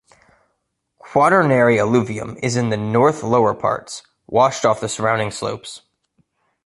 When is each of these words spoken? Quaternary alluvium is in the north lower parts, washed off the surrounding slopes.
Quaternary 0.97 1.77
alluvium 1.77 2.35
is 2.41 2.55
in 2.55 2.69
the 2.69 2.75
north 2.75 3.21
lower 3.21 3.53
parts, 3.53 4.01
washed 4.25 4.65
off 4.65 4.81
the 4.81 4.89
surrounding 4.89 5.29
slopes. 5.29 5.83